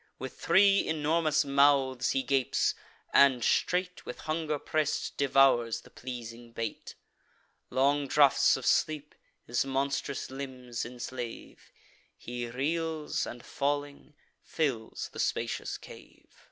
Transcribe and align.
With 0.17 0.33
three 0.39 0.87
enormous 0.87 1.45
mouths 1.45 2.09
he 2.09 2.23
gapes; 2.23 2.73
and 3.13 3.43
straight, 3.43 4.03
With 4.03 4.21
hunger 4.21 4.57
press'd, 4.57 5.15
devours 5.15 5.81
the 5.81 5.91
pleasing 5.91 6.53
bait. 6.53 6.95
Long 7.69 8.07
draughts 8.07 8.57
of 8.57 8.65
sleep 8.65 9.13
his 9.45 9.63
monstrous 9.63 10.31
limbs 10.31 10.87
enslave; 10.87 11.71
He 12.17 12.47
reels, 12.49 13.27
and, 13.27 13.45
falling, 13.45 14.15
fills 14.41 15.11
the 15.13 15.19
spacious 15.19 15.77
cave. 15.77 16.35